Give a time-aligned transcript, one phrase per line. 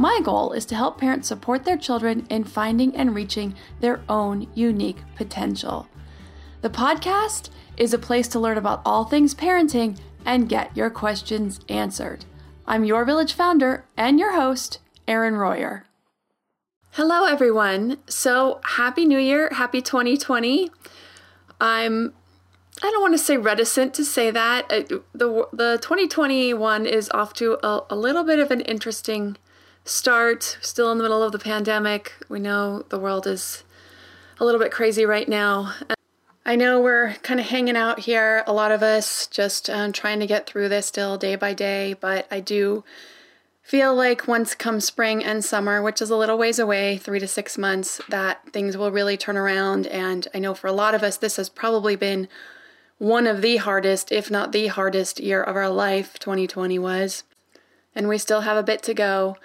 [0.00, 4.46] My goal is to help parents support their children in finding and reaching their own
[4.54, 5.88] unique potential.
[6.60, 11.58] The podcast is a place to learn about all things parenting and get your questions
[11.68, 12.26] answered.
[12.64, 15.84] I'm your village founder and your host, Erin Royer.
[16.92, 17.98] Hello, everyone.
[18.06, 19.48] So, Happy New Year.
[19.52, 20.70] Happy 2020.
[21.60, 22.12] I'm
[22.80, 24.66] I don't want to say reticent to say that.
[24.70, 29.36] Uh, the the 2021 is off to a, a little bit of an interesting
[29.88, 30.58] start.
[30.60, 32.12] Still in the middle of the pandemic.
[32.28, 33.64] We know the world is
[34.38, 35.74] a little bit crazy right now.
[36.44, 40.18] I know we're kind of hanging out here, a lot of us just um, trying
[40.20, 42.84] to get through this still day by day, but I do
[43.62, 47.28] feel like once come spring and summer, which is a little ways away, three to
[47.28, 49.86] six months, that things will really turn around.
[49.88, 52.28] And I know for a lot of us, this has probably been
[52.96, 57.24] one of the hardest, if not the hardest year of our life, 2020 was.
[57.94, 59.36] And we still have a bit to go.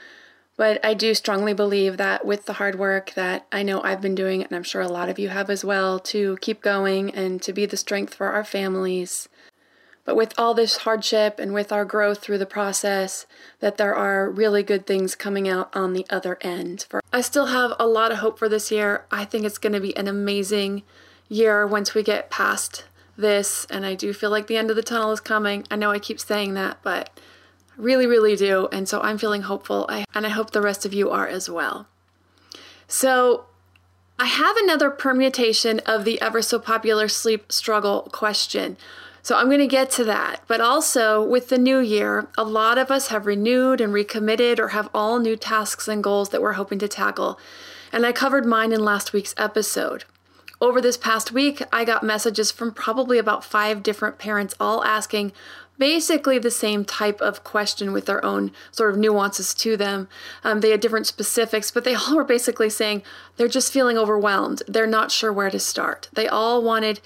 [0.55, 4.15] But I do strongly believe that with the hard work that I know I've been
[4.15, 7.41] doing, and I'm sure a lot of you have as well, to keep going and
[7.41, 9.29] to be the strength for our families.
[10.05, 13.25] But with all this hardship and with our growth through the process,
[13.61, 16.85] that there are really good things coming out on the other end.
[16.89, 19.05] For I still have a lot of hope for this year.
[19.11, 20.83] I think it's going to be an amazing
[21.29, 22.85] year once we get past
[23.17, 25.65] this, and I do feel like the end of the tunnel is coming.
[25.71, 27.09] I know I keep saying that, but
[27.77, 28.67] Really, really do.
[28.71, 31.49] And so I'm feeling hopeful, I, and I hope the rest of you are as
[31.49, 31.87] well.
[32.87, 33.45] So,
[34.19, 38.77] I have another permutation of the ever so popular sleep struggle question.
[39.23, 40.43] So I'm going to get to that.
[40.47, 44.69] But also, with the new year, a lot of us have renewed and recommitted or
[44.69, 47.39] have all new tasks and goals that we're hoping to tackle.
[47.91, 50.03] And I covered mine in last week's episode.
[50.63, 55.33] Over this past week, I got messages from probably about five different parents all asking
[55.77, 60.07] basically the same type of question with their own sort of nuances to them.
[60.41, 63.03] Um, they had different specifics, but they all were basically saying
[63.35, 64.63] they're just feeling overwhelmed.
[64.65, 66.07] They're not sure where to start.
[66.13, 67.01] They all wanted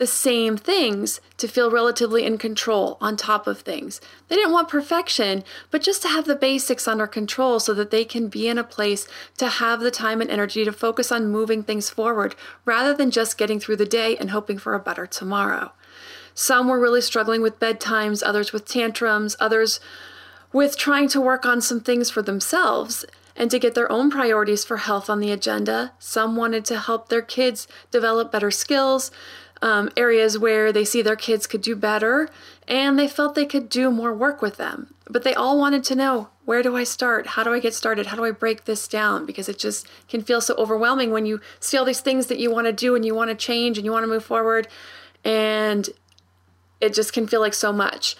[0.00, 4.00] the same things to feel relatively in control on top of things.
[4.28, 8.06] They didn't want perfection, but just to have the basics under control so that they
[8.06, 9.06] can be in a place
[9.36, 12.34] to have the time and energy to focus on moving things forward
[12.64, 15.70] rather than just getting through the day and hoping for a better tomorrow.
[16.32, 19.80] Some were really struggling with bedtimes, others with tantrums, others
[20.50, 23.04] with trying to work on some things for themselves
[23.36, 25.92] and to get their own priorities for health on the agenda.
[25.98, 29.10] Some wanted to help their kids develop better skills,
[29.62, 32.28] um, areas where they see their kids could do better,
[32.66, 34.94] and they felt they could do more work with them.
[35.08, 37.28] But they all wanted to know where do I start?
[37.28, 38.06] How do I get started?
[38.06, 39.26] How do I break this down?
[39.26, 42.50] Because it just can feel so overwhelming when you see all these things that you
[42.50, 44.66] want to do and you want to change and you want to move forward.
[45.24, 45.88] And
[46.80, 48.16] it just can feel like so much.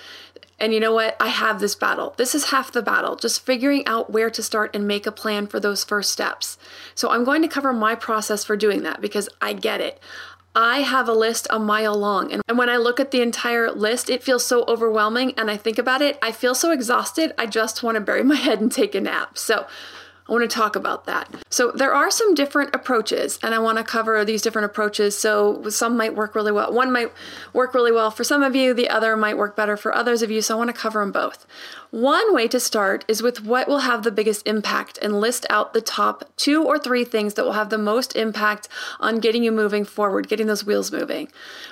[0.61, 1.17] And you know what?
[1.19, 2.15] I have this battle.
[2.19, 5.47] This is half the battle, just figuring out where to start and make a plan
[5.47, 6.59] for those first steps.
[6.95, 9.99] So I'm going to cover my process for doing that because I get it.
[10.55, 12.33] I have a list a mile long.
[12.33, 15.33] And when I look at the entire list, it feels so overwhelming.
[15.37, 17.33] And I think about it, I feel so exhausted.
[17.39, 19.39] I just want to bury my head and take a nap.
[19.39, 19.67] So
[20.31, 21.29] I want to talk about that.
[21.51, 25.19] So, there are some different approaches, and I want to cover these different approaches.
[25.19, 26.73] So, some might work really well.
[26.73, 27.13] One might
[27.53, 30.31] work really well for some of you, the other might work better for others of
[30.31, 30.41] you.
[30.41, 31.47] So, I want to cover them both.
[31.91, 35.73] One way to start is with what will have the biggest impact and list out
[35.73, 38.69] the top two or three things that will have the most impact
[39.01, 41.29] on getting you moving forward, getting those wheels moving.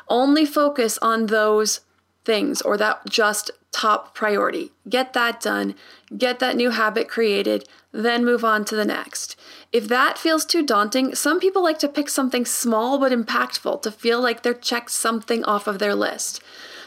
[0.08, 1.80] Only focus on those
[2.25, 4.72] things or that just top priority.
[4.88, 5.75] Get that done,
[6.16, 9.34] get that new habit created, then move on to the next.
[9.73, 13.90] If that feels too daunting, some people like to pick something small but impactful to
[13.90, 16.40] feel like they're checked something off of their list.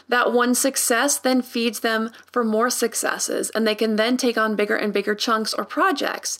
[0.08, 4.56] That one success then feeds them for more successes, and they can then take on
[4.56, 6.38] bigger and bigger chunks or projects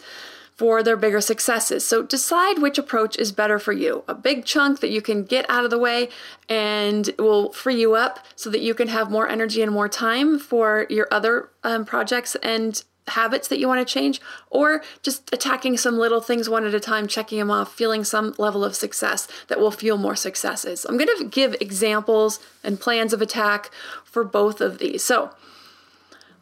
[0.56, 1.84] for their bigger successes.
[1.84, 4.04] So decide which approach is better for you.
[4.08, 6.08] A big chunk that you can get out of the way
[6.48, 10.38] and will free you up so that you can have more energy and more time
[10.38, 14.20] for your other um, projects and habits that you want to change,
[14.50, 18.34] or just attacking some little things one at a time, checking them off, feeling some
[18.38, 20.84] level of success that will fuel more successes.
[20.84, 23.70] I'm going to give examples and plans of attack
[24.04, 25.02] for both of these.
[25.02, 25.30] So,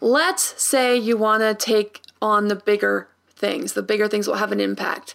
[0.01, 3.73] let's say you want to take on the bigger things.
[3.73, 5.15] The bigger things will have an impact.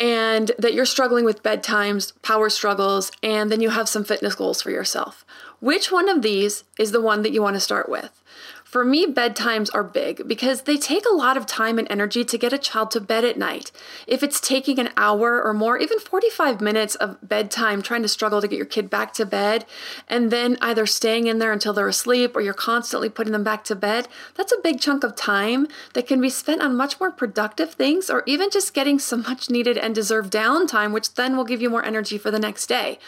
[0.00, 4.62] and that you're struggling with bedtimes, power struggles, and then you have some fitness goals
[4.62, 5.24] for yourself.
[5.60, 8.22] Which one of these is the one that you want to start with?
[8.68, 12.36] For me, bedtimes are big because they take a lot of time and energy to
[12.36, 13.72] get a child to bed at night.
[14.06, 18.42] If it's taking an hour or more, even 45 minutes of bedtime trying to struggle
[18.42, 19.64] to get your kid back to bed,
[20.06, 23.64] and then either staying in there until they're asleep or you're constantly putting them back
[23.64, 27.10] to bed, that's a big chunk of time that can be spent on much more
[27.10, 31.44] productive things or even just getting some much needed and deserved downtime, which then will
[31.44, 32.98] give you more energy for the next day.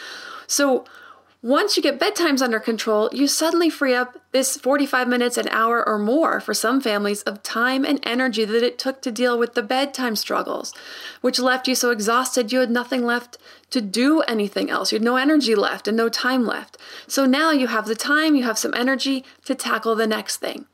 [0.46, 0.86] So,
[1.42, 5.86] once you get bedtimes under control, you suddenly free up this 45 minutes, an hour,
[5.86, 9.54] or more for some families of time and energy that it took to deal with
[9.54, 10.74] the bedtime struggles,
[11.22, 13.38] which left you so exhausted you had nothing left
[13.70, 14.92] to do anything else.
[14.92, 16.76] You had no energy left and no time left.
[17.06, 20.66] So now you have the time, you have some energy to tackle the next thing.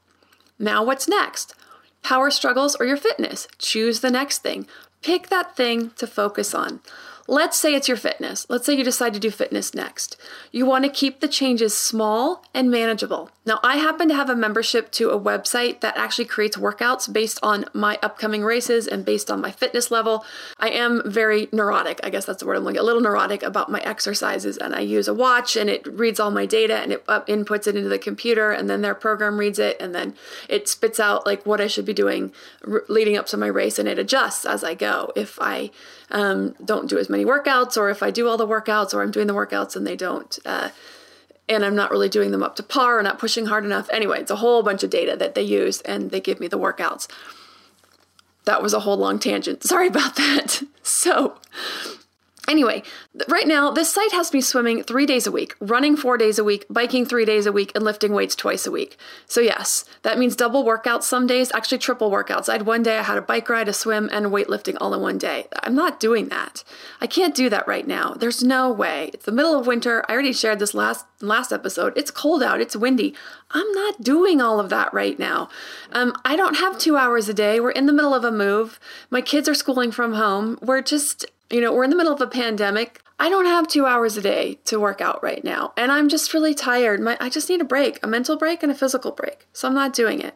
[0.58, 1.54] Now, what's next?
[2.02, 3.46] Power struggles or your fitness?
[3.58, 4.66] Choose the next thing.
[5.00, 6.80] Pick that thing to focus on.
[7.28, 8.46] Let's say it's your fitness.
[8.49, 10.17] Let's say you decide to do fitness next.
[10.52, 13.31] You want to keep the changes small and manageable.
[13.44, 17.38] Now, I happen to have a membership to a website that actually creates workouts based
[17.43, 20.25] on my upcoming races and based on my fitness level.
[20.58, 22.82] I am very neurotic, I guess that's the word I'm looking at.
[22.82, 24.56] a little neurotic about my exercises.
[24.56, 27.76] And I use a watch and it reads all my data and it inputs it
[27.76, 30.14] into the computer and then their program reads it and then
[30.49, 32.32] it spits out like what I should be doing
[32.88, 35.12] leading up to my race and it adjusts as I go.
[35.14, 35.70] If I
[36.11, 39.10] um, don't do as many workouts, or if I do all the workouts, or I'm
[39.10, 40.70] doing the workouts and they don't, uh,
[41.48, 43.88] and I'm not really doing them up to par or not pushing hard enough.
[43.90, 46.58] Anyway, it's a whole bunch of data that they use and they give me the
[46.58, 47.08] workouts.
[48.44, 49.62] That was a whole long tangent.
[49.72, 50.62] Sorry about that.
[50.82, 51.38] So,
[52.48, 52.82] Anyway,
[53.28, 56.44] right now, this site has me swimming three days a week, running four days a
[56.44, 58.96] week, biking three days a week, and lifting weights twice a week.
[59.26, 62.48] So, yes, that means double workouts some days, actually, triple workouts.
[62.48, 65.00] I had one day I had a bike ride, a swim, and weightlifting all in
[65.00, 65.46] one day.
[65.62, 66.62] I'm not doing that.
[67.00, 68.14] I can't do that right now.
[68.14, 69.10] There's no way.
[69.12, 70.04] It's the middle of winter.
[70.08, 71.92] I already shared this last last episode.
[71.96, 73.14] It's cold out, it's windy.
[73.52, 75.49] I'm not doing all of that right now.
[75.92, 77.58] Um, I don't have two hours a day.
[77.58, 78.78] We're in the middle of a move.
[79.08, 80.58] My kids are schooling from home.
[80.60, 83.00] We're just you know, we're in the middle of a pandemic.
[83.19, 86.34] I don't have two hours a day to work out right now, and I'm just
[86.34, 87.00] really tired.
[87.00, 89.46] My, I just need a break, a mental break and a physical break.
[89.52, 90.34] So I'm not doing it.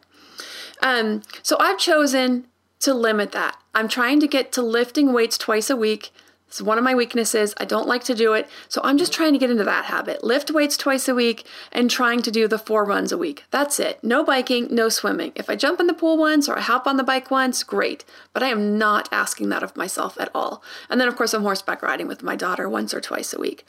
[0.81, 2.47] Um, so I've chosen
[2.79, 3.57] to limit that.
[3.75, 6.11] I'm trying to get to lifting weights twice a week
[6.51, 7.53] it's one of my weaknesses.
[7.55, 8.49] I don't like to do it.
[8.67, 10.21] So I'm just trying to get into that habit.
[10.21, 13.45] Lift weights twice a week and trying to do the four runs a week.
[13.51, 14.03] That's it.
[14.03, 15.31] No biking, no swimming.
[15.33, 18.03] If I jump in the pool once or I hop on the bike once, great.
[18.33, 20.61] But I am not asking that of myself at all.
[20.89, 23.65] And then, of course, I'm horseback riding with my daughter once or twice a week.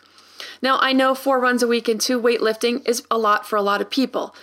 [0.61, 3.63] Now, I know four runs a week and two weightlifting is a lot for a
[3.63, 4.35] lot of people.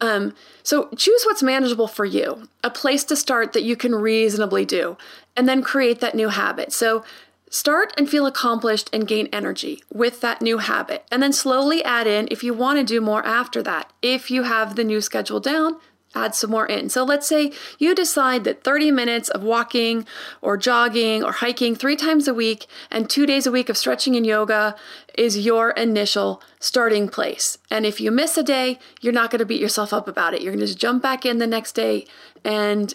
[0.00, 0.34] Um,
[0.64, 4.96] so choose what's manageable for you, a place to start that you can reasonably do,
[5.36, 6.72] and then create that new habit.
[6.72, 7.04] So
[7.48, 12.06] Start and feel accomplished and gain energy with that new habit, and then slowly add
[12.06, 13.92] in if you want to do more after that.
[14.02, 15.78] If you have the new schedule down,
[16.16, 16.88] add some more in.
[16.88, 20.06] So let's say you decide that 30 minutes of walking
[20.40, 24.16] or jogging or hiking three times a week and two days a week of stretching
[24.16, 24.74] and yoga
[25.16, 27.58] is your initial starting place.
[27.70, 30.42] And if you miss a day, you're not going to beat yourself up about it.
[30.42, 32.06] You're going to just jump back in the next day
[32.44, 32.94] and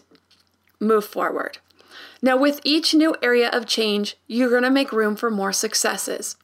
[0.80, 1.60] move forward.
[2.22, 6.38] Now, with each new area of change, you're going to make room for more successes.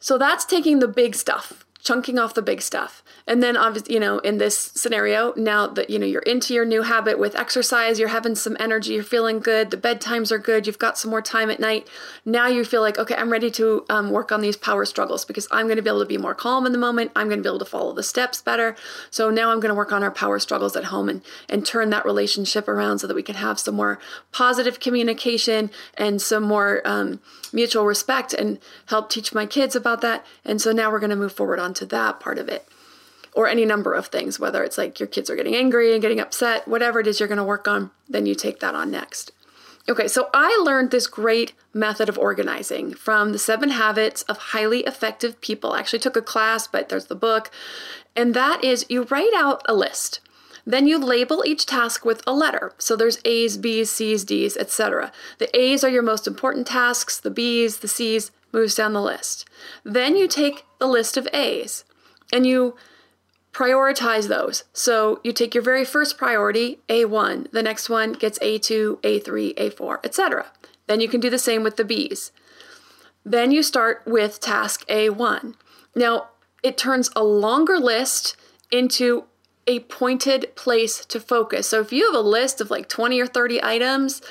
[0.00, 3.02] So that's taking the big stuff, chunking off the big stuff.
[3.26, 6.66] And then obviously, you know, in this scenario, now that you know you're into your
[6.66, 10.66] new habit with exercise, you're having some energy, you're feeling good, the bedtimes are good,
[10.66, 11.88] you've got some more time at night.
[12.26, 15.48] Now you feel like, okay, I'm ready to um, work on these power struggles because
[15.50, 17.10] I'm going to be able to be more calm in the moment.
[17.16, 18.76] I'm going to be able to follow the steps better.
[19.10, 21.88] So now I'm going to work on our power struggles at home and and turn
[21.88, 23.98] that relationship around so that we can have some more
[24.30, 30.26] positive communication and some more um, mutual respect and help teach my kids about that.
[30.44, 32.66] And so now we're going to move forward onto that part of it
[33.34, 36.18] or any number of things, whether it's like your kids are getting angry and getting
[36.18, 39.30] upset, whatever it is you're going to work on, then you take that on next.
[39.88, 44.80] Okay, so I learned this great method of organizing from the seven habits of highly
[44.80, 45.72] effective people.
[45.72, 47.50] I actually took a class, but there's the book.
[48.16, 50.20] And that is you write out a list.
[50.66, 52.72] Then you label each task with a letter.
[52.76, 55.12] So there's A's, B's, C's, D's, etc.
[55.38, 59.48] The A's are your most important tasks, the B's, the C's moves down the list.
[59.84, 61.84] Then you take the list of A's
[62.32, 62.76] and you
[63.52, 64.64] prioritize those.
[64.72, 69.98] So you take your very first priority, A1, the next one gets A2, A3, A4,
[70.04, 70.46] etc.
[70.86, 72.30] Then you can do the same with the B's.
[73.24, 75.54] Then you start with task A1.
[75.94, 76.28] Now,
[76.62, 78.36] it turns a longer list
[78.70, 79.24] into
[79.66, 81.68] a pointed place to focus.
[81.68, 84.22] So if you have a list of like 20 or 30 items,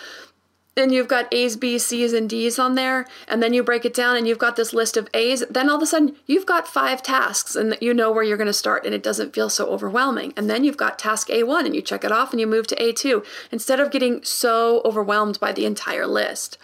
[0.78, 3.94] and you've got A's, B's, C's, and D's on there, and then you break it
[3.94, 6.68] down and you've got this list of A's, then all of a sudden you've got
[6.68, 9.68] five tasks and you know where you're going to start and it doesn't feel so
[9.68, 10.34] overwhelming.
[10.38, 12.76] And then you've got task A1 and you check it off and you move to
[12.76, 16.58] A2 instead of getting so overwhelmed by the entire list.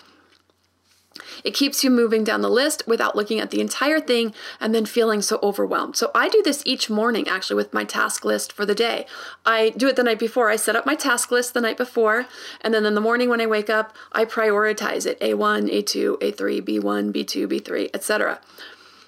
[1.44, 4.86] It keeps you moving down the list without looking at the entire thing and then
[4.86, 5.96] feeling so overwhelmed.
[5.96, 9.06] So I do this each morning actually with my task list for the day.
[9.46, 10.50] I do it the night before.
[10.50, 12.26] I set up my task list the night before,
[12.62, 16.62] and then in the morning when I wake up, I prioritize it A1, A2, A3,
[16.62, 18.40] B1, B2, B3, etc.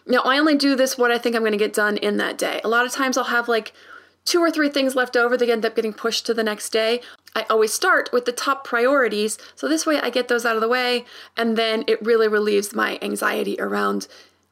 [0.07, 2.37] Now, I only do this what I think I'm going to get done in that
[2.37, 2.61] day.
[2.63, 3.73] A lot of times I'll have like
[4.25, 6.99] two or three things left over that end up getting pushed to the next day.
[7.35, 10.61] I always start with the top priorities, so this way I get those out of
[10.61, 11.05] the way,
[11.37, 14.07] and then it really relieves my anxiety around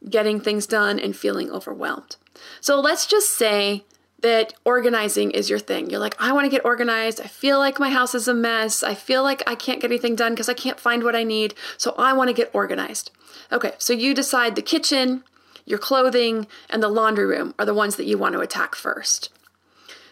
[0.10, 2.18] getting things done and feeling overwhelmed.
[2.62, 3.84] So let's just say
[4.20, 5.90] that organizing is your thing.
[5.90, 7.20] You're like, I want to get organized.
[7.20, 8.82] I feel like my house is a mess.
[8.82, 11.56] I feel like I can't get anything done because I can't find what I need.
[11.78, 13.12] So I want to get organized.
[13.52, 15.24] Okay, so you decide the kitchen,
[15.66, 19.30] your clothing, and the laundry room are the ones that you want to attack first.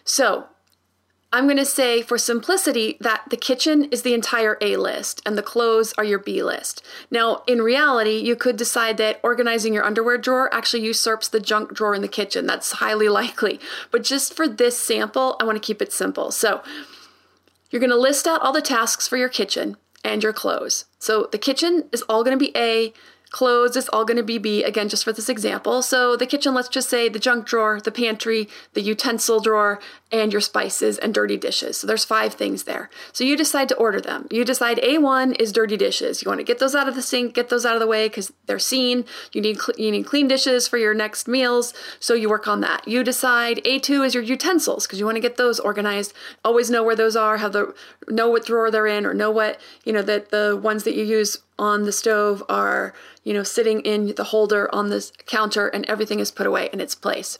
[0.04, 0.46] So
[1.34, 5.38] I'm going to say for simplicity that the kitchen is the entire A list and
[5.38, 6.84] the clothes are your B list.
[7.10, 11.72] Now, in reality, you could decide that organizing your underwear drawer actually usurps the junk
[11.72, 12.46] drawer in the kitchen.
[12.46, 13.58] That's highly likely.
[13.90, 16.30] But just for this sample, I want to keep it simple.
[16.30, 16.62] So,
[17.70, 20.84] you're going to list out all the tasks for your kitchen and your clothes.
[20.98, 22.92] So, the kitchen is all going to be A,
[23.32, 25.80] Clothes is all going to be B, again, just for this example.
[25.82, 29.80] So the kitchen, let's just say the junk drawer, the pantry, the utensil drawer,
[30.12, 31.78] and your spices and dirty dishes.
[31.78, 32.90] So there's five things there.
[33.12, 34.28] So you decide to order them.
[34.30, 36.22] You decide A1 is dirty dishes.
[36.22, 38.06] You want to get those out of the sink, get those out of the way
[38.08, 39.06] because they're seen.
[39.32, 42.60] You need cl- you need clean dishes for your next meals, so you work on
[42.60, 42.86] that.
[42.86, 46.12] You decide A2 is your utensils because you want to get those organized.
[46.44, 47.74] Always know where those are, have the
[48.08, 51.04] know what drawer they're in, or know what you know that the ones that you
[51.04, 52.94] use on the stove are
[53.24, 56.80] you know sitting in the holder on this counter, and everything is put away in
[56.80, 57.38] its place.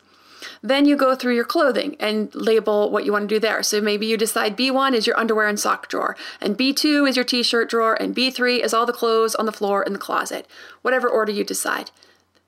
[0.63, 3.63] Then you go through your clothing and label what you want to do there.
[3.63, 7.25] So maybe you decide B1 is your underwear and sock drawer, and B2 is your
[7.25, 10.47] t shirt drawer, and B3 is all the clothes on the floor in the closet,
[10.83, 11.91] whatever order you decide.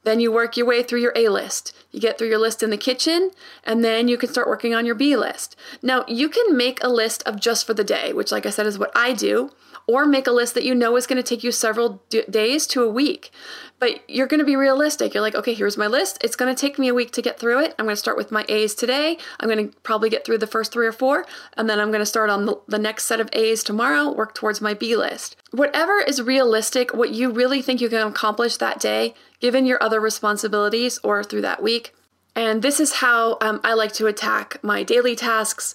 [0.04, 1.75] Then you work your way through your A list.
[1.90, 3.30] You get through your list in the kitchen,
[3.64, 5.56] and then you can start working on your B list.
[5.83, 8.66] Now, you can make a list of just for the day, which, like I said,
[8.66, 9.50] is what I do
[9.86, 12.66] or make a list that you know is going to take you several d- days
[12.68, 13.30] to a week.
[13.78, 15.12] But you're going to be realistic.
[15.12, 16.18] You're like, okay, here's my list.
[16.22, 17.74] It's going to take me a week to get through it.
[17.78, 19.18] I'm going to start with my A's today.
[19.40, 21.26] I'm going to probably get through the first three or four,
[21.56, 24.34] and then I'm going to start on the, the next set of A's tomorrow, work
[24.34, 25.36] towards my B list.
[25.50, 30.00] Whatever is realistic, what you really think you can accomplish that day, given your other
[30.00, 31.94] responsibilities or through that week.
[32.36, 35.74] And this is how um, I like to attack my daily tasks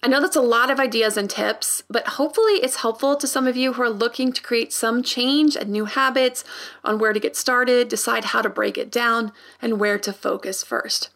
[0.00, 3.48] I know that's a lot of ideas and tips, but hopefully it's helpful to some
[3.48, 6.44] of you who are looking to create some change and new habits
[6.84, 10.62] on where to get started, decide how to break it down, and where to focus
[10.62, 11.10] first.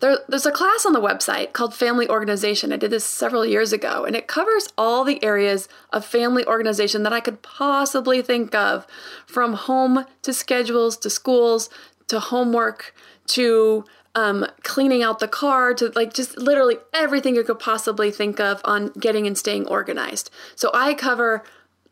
[0.00, 2.72] There, there's a class on the website called Family Organization.
[2.72, 7.02] I did this several years ago, and it covers all the areas of family organization
[7.02, 8.86] that I could possibly think of
[9.26, 11.68] from home to schedules to schools
[12.08, 12.94] to homework
[13.28, 13.84] to
[14.14, 18.60] um, cleaning out the car to like just literally everything you could possibly think of
[18.64, 20.30] on getting and staying organized.
[20.56, 21.42] So I cover a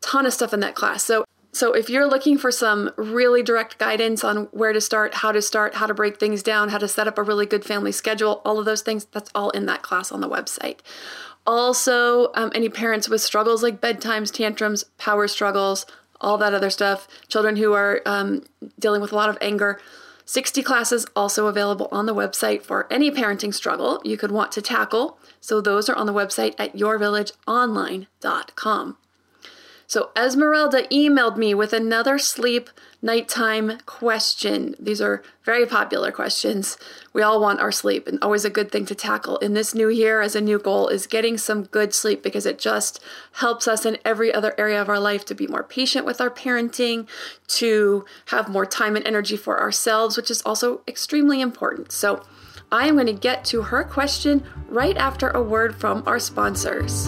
[0.01, 1.03] ton of stuff in that class.
[1.03, 5.31] So so if you're looking for some really direct guidance on where to start, how
[5.31, 7.91] to start, how to break things down, how to set up a really good family
[7.91, 10.81] schedule, all of those things, that's all in that class on the website.
[11.47, 15.87] Also, um, any parents with struggles like bedtimes, tantrums, power struggles,
[16.21, 18.43] all that other stuff, children who are um,
[18.77, 19.79] dealing with a lot of anger,
[20.27, 24.61] 60 classes also available on the website for any parenting struggle you could want to
[24.61, 25.17] tackle.
[25.39, 28.97] So those are on the website at yourvillageonline.com.
[29.87, 32.69] So Esmeralda emailed me with another sleep
[33.01, 34.75] nighttime question.
[34.79, 36.77] These are very popular questions.
[37.13, 39.89] We all want our sleep and always a good thing to tackle in this new
[39.89, 43.01] year as a new goal is getting some good sleep because it just
[43.33, 46.29] helps us in every other area of our life to be more patient with our
[46.29, 47.07] parenting,
[47.47, 51.91] to have more time and energy for ourselves, which is also extremely important.
[51.91, 52.23] So
[52.71, 57.07] I am going to get to her question right after a word from our sponsors.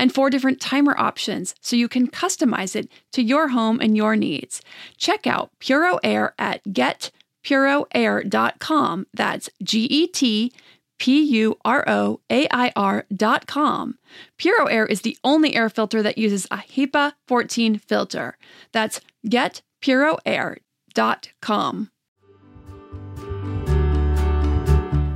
[0.00, 4.16] and four different timer options so you can customize it to your home and your
[4.16, 4.62] needs.
[4.96, 9.06] Check out Puro Air at getpuroair.com.
[9.12, 10.54] That's G E T
[10.98, 13.98] P U R O A I R.com.
[14.38, 18.36] Puro Air is the only air filter that uses a HEPA 14 filter.
[18.72, 21.90] That's getpuroair.com.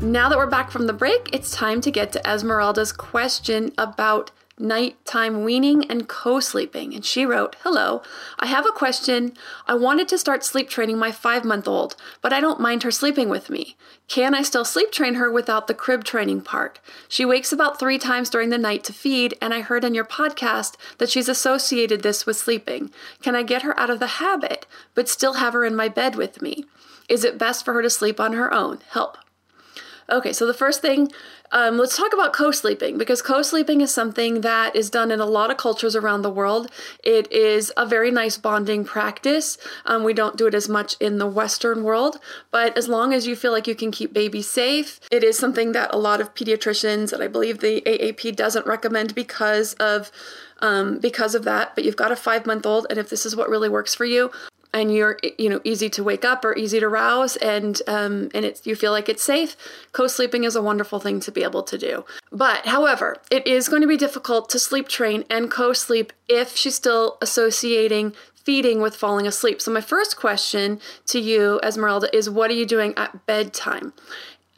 [0.03, 4.31] Now that we're back from the break, it's time to get to Esmeralda's question about
[4.59, 6.95] nighttime weaning and co sleeping.
[6.95, 8.03] And she wrote, Hello,
[8.39, 9.33] I have a question.
[9.67, 12.91] I wanted to start sleep training my five month old, but I don't mind her
[12.91, 13.77] sleeping with me.
[14.07, 16.79] Can I still sleep train her without the crib training part?
[17.09, 20.05] She wakes about three times during the night to feed, and I heard in your
[20.05, 22.91] podcast that she's associated this with sleeping.
[23.23, 26.17] Can I get her out of the habit, but still have her in my bed
[26.17, 26.65] with me?
[27.09, 28.79] Is it best for her to sleep on her own?
[28.91, 29.19] Help.
[30.11, 31.11] Okay, so the first thing
[31.55, 35.21] um, let's talk about co sleeping because co sleeping is something that is done in
[35.21, 36.69] a lot of cultures around the world.
[37.05, 39.57] It is a very nice bonding practice.
[39.87, 42.19] Um, we don't do it as much in the Western world,
[42.51, 45.71] but as long as you feel like you can keep babies safe, it is something
[45.73, 50.11] that a lot of pediatricians and I believe the AAP doesn't recommend because of
[50.59, 51.77] um, because of that.
[51.77, 54.05] But you've got a five month old, and if this is what really works for
[54.05, 54.33] you,
[54.75, 58.45] and you're you know easy to wake up or easy to rouse and um, and
[58.45, 59.57] it's you feel like it's safe
[59.93, 62.05] co-sleeping is a wonderful thing to be able to do.
[62.31, 66.75] But however it is going to be difficult to sleep train and co-sleep if she's
[66.75, 69.63] still associating feeding with falling asleep.
[69.63, 73.95] So my first question to you esmeralda is what are you doing at bedtime?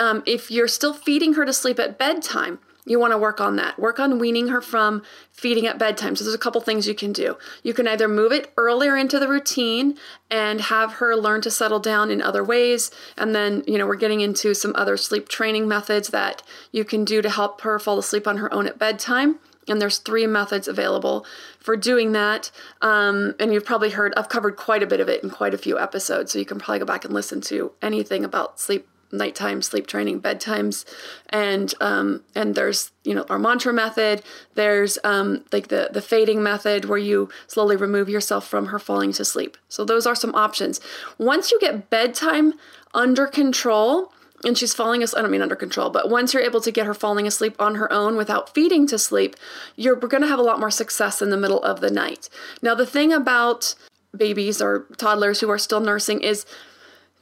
[0.00, 3.56] Um, if you're still feeding her to sleep at bedtime you want to work on
[3.56, 3.78] that.
[3.78, 6.16] Work on weaning her from feeding at bedtime.
[6.16, 7.36] So there's a couple things you can do.
[7.62, 9.98] You can either move it earlier into the routine
[10.30, 12.90] and have her learn to settle down in other ways.
[13.18, 17.04] And then, you know, we're getting into some other sleep training methods that you can
[17.04, 19.40] do to help her fall asleep on her own at bedtime.
[19.68, 21.26] And there's three methods available
[21.58, 22.52] for doing that.
[22.82, 25.58] Um, and you've probably heard, I've covered quite a bit of it in quite a
[25.58, 26.30] few episodes.
[26.30, 30.20] So you can probably go back and listen to anything about sleep nighttime sleep training
[30.20, 30.84] bedtimes
[31.30, 34.22] and um, and there's you know our mantra method
[34.54, 39.12] there's um, like the the fading method where you slowly remove yourself from her falling
[39.12, 40.80] to sleep so those are some options
[41.18, 42.54] once you get bedtime
[42.94, 44.12] under control
[44.44, 45.18] and she's falling asleep.
[45.18, 47.76] I don't mean under control, but once you're able to get her falling asleep on
[47.76, 49.34] her own without feeding to sleep,
[49.76, 52.28] you're going to have a lot more success in the middle of the night.
[52.62, 53.74] Now, the thing about
[54.16, 56.46] babies or toddlers who are still nursing is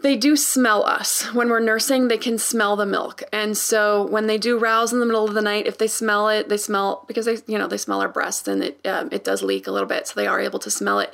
[0.05, 1.33] they do smell us.
[1.33, 3.23] When we're nursing, they can smell the milk.
[3.33, 6.29] And so when they do rouse in the middle of the night, if they smell
[6.29, 9.25] it, they smell because they, you know, they smell our breast and it um, it
[9.25, 11.13] does leak a little bit, so they are able to smell it.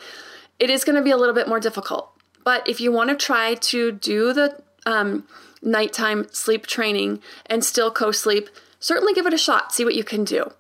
[0.59, 2.11] It is going to be a little bit more difficult.
[2.43, 5.25] But if you want to try to do the um,
[5.63, 8.49] nighttime sleep training and still co-sleep,
[8.81, 9.73] certainly give it a shot.
[9.73, 10.51] See what you can do.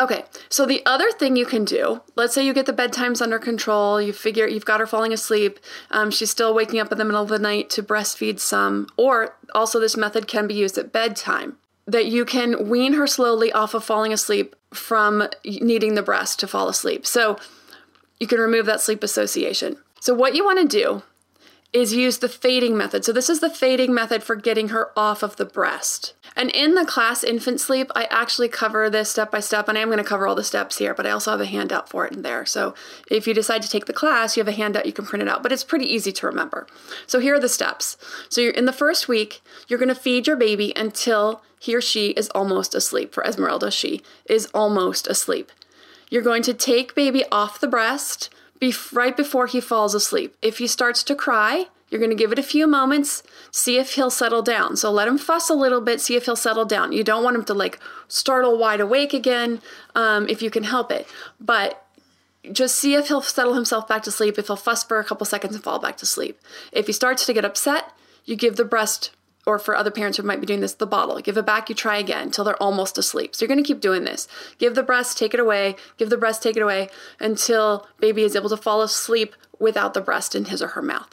[0.00, 3.38] Okay, so the other thing you can do, let's say you get the bedtimes under
[3.38, 5.60] control, you figure you've got her falling asleep,
[5.90, 9.36] um, she's still waking up in the middle of the night to breastfeed some, or
[9.54, 13.74] also this method can be used at bedtime, that you can wean her slowly off
[13.74, 17.06] of falling asleep from needing the breast to fall asleep.
[17.06, 17.36] So
[18.18, 19.76] you can remove that sleep association.
[20.00, 21.02] So, what you want to do
[21.72, 23.04] is use the fading method.
[23.04, 26.14] So, this is the fading method for getting her off of the breast.
[26.36, 29.80] And in the class Infant Sleep, I actually cover this step by step, and I
[29.80, 32.06] am going to cover all the steps here, but I also have a handout for
[32.06, 32.44] it in there.
[32.44, 32.74] So,
[33.10, 35.28] if you decide to take the class, you have a handout, you can print it
[35.28, 36.66] out, but it's pretty easy to remember.
[37.06, 37.96] So, here are the steps.
[38.28, 42.08] So, in the first week, you're going to feed your baby until he or she
[42.10, 43.12] is almost asleep.
[43.12, 45.52] For Esmeralda, she is almost asleep.
[46.08, 48.30] You're going to take baby off the breast
[48.60, 50.36] be right before he falls asleep.
[50.42, 53.94] If he starts to cry, you're going to give it a few moments, see if
[53.94, 54.76] he'll settle down.
[54.76, 56.92] So let him fuss a little bit, see if he'll settle down.
[56.92, 59.60] You don't want him to like startle wide awake again
[59.96, 61.08] um, if you can help it.
[61.40, 61.84] But
[62.52, 65.26] just see if he'll settle himself back to sleep, if he'll fuss for a couple
[65.26, 66.40] seconds and fall back to sleep.
[66.70, 67.92] If he starts to get upset,
[68.24, 69.10] you give the breast
[69.46, 71.18] or for other parents who might be doing this, the bottle.
[71.20, 73.34] Give it back, you try again until they're almost asleep.
[73.34, 74.28] So you're going to keep doing this.
[74.58, 78.36] Give the breast, take it away, give the breast, take it away until baby is
[78.36, 81.08] able to fall asleep without the breast in his or her mouth.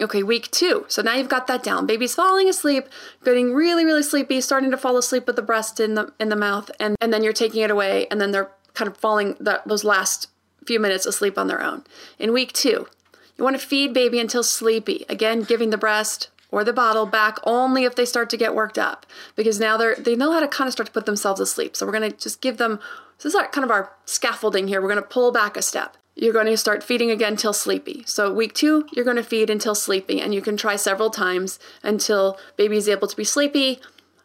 [0.00, 0.84] Okay, week two.
[0.88, 1.86] So now you've got that down.
[1.86, 2.88] Baby's falling asleep,
[3.24, 6.36] getting really, really sleepy, starting to fall asleep with the breast in the in the
[6.36, 9.66] mouth, and, and then you're taking it away, and then they're kind of falling that
[9.68, 10.28] those last
[10.66, 11.84] few minutes asleep on their own.
[12.18, 12.88] In week two,
[13.36, 15.04] you want to feed baby until sleepy.
[15.08, 18.78] Again, giving the breast, or the bottle back only if they start to get worked
[18.78, 21.74] up because now they're they know how to kind of start to put themselves asleep.
[21.74, 22.78] So we're going to just give them
[23.16, 24.80] this is our, kind of our scaffolding here.
[24.80, 25.96] We're going to pull back a step.
[26.14, 28.02] You're going to start feeding again till sleepy.
[28.06, 31.58] So week 2, you're going to feed until sleepy and you can try several times
[31.82, 33.80] until baby is able to be sleepy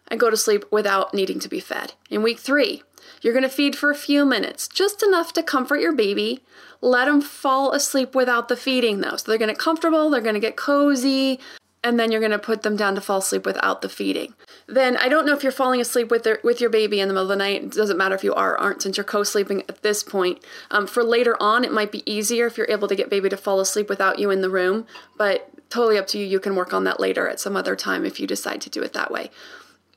[0.10, 1.94] and go to sleep without needing to be fed.
[2.10, 2.84] In week 3,
[3.22, 6.44] you're going to feed for a few minutes, just enough to comfort your baby.
[6.82, 9.16] Let them fall asleep without the feeding though.
[9.16, 11.40] So they're going to get comfortable, they're going to get cozy,
[11.84, 14.34] and then you're going to put them down to fall asleep without the feeding.
[14.68, 17.13] Then I don't know if you're falling asleep with their, with your baby in the
[17.13, 17.63] middle of the night.
[17.63, 20.44] It doesn't matter if you are or aren't since you're co-sleeping at this point.
[20.72, 23.38] Um, for later on, it might be easier if you're able to get baby to
[23.38, 24.86] fall asleep without you in the room,
[25.18, 26.26] but totally up to you.
[26.26, 28.82] You can work on that later at some other time if you decide to do
[28.82, 29.32] it that way.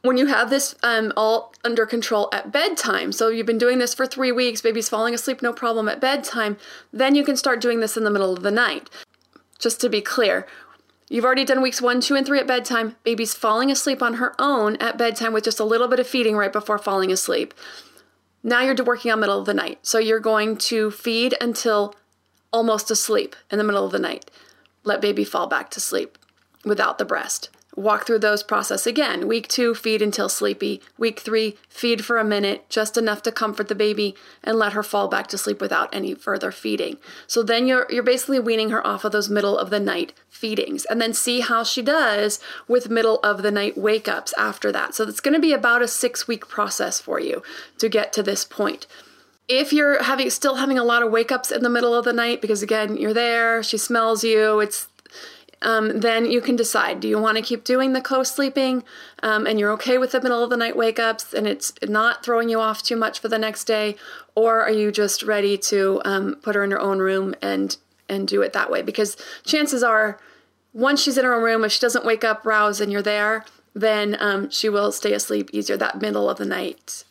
[0.03, 3.93] When you have this um, all under control at bedtime, so you've been doing this
[3.93, 6.57] for three weeks, baby's falling asleep, no problem at bedtime,
[6.93, 8.89] then you can start doing this in the middle of the night.
[9.59, 10.47] Just to be clear,
[11.11, 12.95] You've already done weeks one, two, and three at bedtime.
[13.03, 16.37] Baby's falling asleep on her own at bedtime with just a little bit of feeding
[16.37, 17.53] right before falling asleep.
[18.45, 19.81] Now you're working on middle of the night.
[19.83, 21.97] So you're going to feed until
[22.53, 24.31] almost asleep in the middle of the night.
[24.85, 26.17] Let baby fall back to sleep
[26.65, 29.29] without the breast walk through those process again.
[29.29, 30.81] Week two, feed until sleepy.
[30.99, 34.83] Week three, feed for a minute, just enough to comfort the baby and let her
[34.83, 36.99] fall back to sleep without any further feeding.
[37.27, 40.85] So then you're you're basically weaning her off of those middle of the night feedings
[40.87, 44.95] and then see how she does with middle of the night wake ups after that.
[44.95, 47.43] So it's going to be about a 6 week process for you
[47.79, 48.87] to get to this point
[49.51, 52.13] if you're having still having a lot of wake ups in the middle of the
[52.13, 54.87] night because again you're there she smells you it's
[55.63, 58.83] um, then you can decide do you want to keep doing the co sleeping
[59.23, 62.25] um, and you're okay with the middle of the night wake ups and it's not
[62.25, 63.97] throwing you off too much for the next day,
[64.35, 67.77] or are you just ready to um, put her in her own room and
[68.09, 68.83] and do it that way?
[68.83, 70.21] Because chances are,
[70.73, 73.45] once she's in her own room, if she doesn't wake up, rouse, and you're there,
[73.75, 77.05] then um, she will stay asleep easier that middle of the night.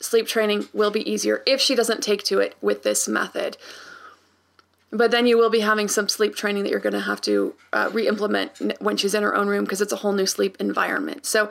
[0.00, 3.56] Sleep training will be easier if she doesn't take to it with this method.
[4.90, 7.54] But then you will be having some sleep training that you're going to have to
[7.72, 10.56] uh, re implement when she's in her own room because it's a whole new sleep
[10.58, 11.26] environment.
[11.26, 11.50] So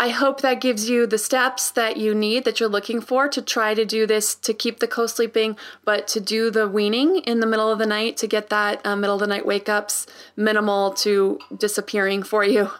[0.00, 3.42] I hope that gives you the steps that you need that you're looking for to
[3.42, 7.40] try to do this to keep the co sleeping, but to do the weaning in
[7.40, 10.06] the middle of the night to get that uh, middle of the night wake ups
[10.36, 12.70] minimal to disappearing for you.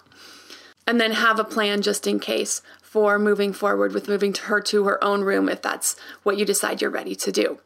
[0.86, 4.84] And then have a plan just in case for moving forward with moving her to
[4.86, 7.60] her own room if that's what you decide you're ready to do.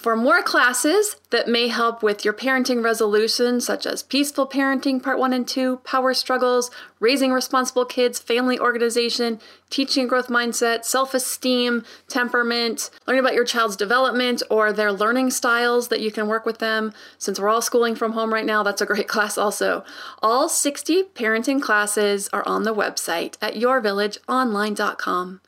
[0.00, 5.18] For more classes that may help with your parenting resolutions, such as Peaceful Parenting Part
[5.18, 11.84] 1 and 2, Power Struggles, Raising Responsible Kids, Family Organization, Teaching Growth Mindset, Self Esteem,
[12.08, 16.60] Temperament, learning about your child's development or their learning styles that you can work with
[16.60, 16.94] them.
[17.18, 19.84] Since we're all schooling from home right now, that's a great class also.
[20.22, 25.42] All 60 parenting classes are on the website at yourvillageonline.com.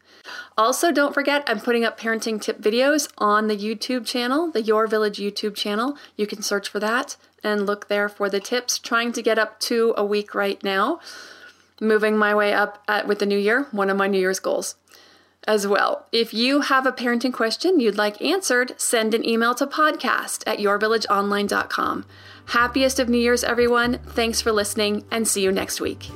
[0.57, 4.87] Also, don't forget, I'm putting up parenting tip videos on the YouTube channel, the Your
[4.87, 5.97] Village YouTube channel.
[6.17, 8.79] You can search for that and look there for the tips.
[8.79, 11.01] Trying to get up to a week right now.
[11.81, 14.77] Moving my way up at, with the new year, one of my New Year's goals
[15.47, 16.07] as well.
[16.13, 20.59] If you have a parenting question you'd like answered, send an email to podcast at
[20.59, 22.05] yourvillageonline.com.
[22.47, 23.99] Happiest of New Year's, everyone.
[24.07, 26.11] Thanks for listening and see you next week.